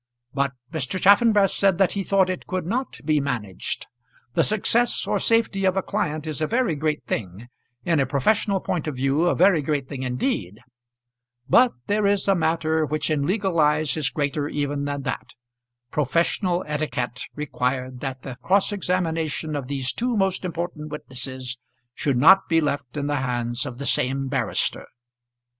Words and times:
But 0.33 0.53
Mr. 0.73 0.99
Chaffanbrass 0.99 1.53
said 1.55 1.77
that 1.77 1.91
he 1.91 2.03
thought 2.03 2.31
it 2.31 2.47
could 2.47 2.65
not 2.65 2.97
be 3.05 3.19
managed. 3.21 3.85
The 4.33 4.43
success 4.43 5.05
or 5.05 5.19
safety 5.19 5.63
of 5.63 5.77
a 5.77 5.83
client 5.83 6.25
is 6.25 6.41
a 6.41 6.47
very 6.47 6.73
great 6.75 7.05
thing; 7.05 7.49
in 7.85 7.99
a 7.99 8.07
professional 8.07 8.59
point 8.61 8.87
of 8.87 8.95
view 8.95 9.25
a 9.27 9.35
very 9.35 9.61
great 9.61 9.87
thing 9.87 10.01
indeed. 10.01 10.59
But 11.47 11.73
there 11.85 12.07
is 12.07 12.27
a 12.27 12.33
matter 12.33 12.83
which 12.83 13.11
in 13.11 13.27
legal 13.27 13.59
eyes 13.59 13.95
is 13.95 14.09
greater 14.09 14.47
even 14.47 14.85
than 14.85 15.03
that. 15.03 15.35
Professional 15.91 16.63
etiquette 16.65 17.25
required 17.35 17.99
that 17.99 18.23
the 18.23 18.37
cross 18.41 18.71
examination 18.71 19.55
of 19.55 19.67
these 19.67 19.93
two 19.93 20.17
most 20.17 20.43
important 20.43 20.89
witnesses 20.89 21.59
should 21.93 22.17
not 22.17 22.49
be 22.49 22.59
left 22.59 22.97
in 22.97 23.05
the 23.05 23.17
hands 23.17 23.67
of 23.67 23.77
the 23.77 23.85
same 23.85 24.29
barrister. 24.29 24.87